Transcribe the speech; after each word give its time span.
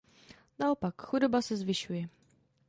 Naopak, 0.59 1.01
chudoba 1.01 1.41
se 1.41 1.57
zvyšuje. 1.57 2.09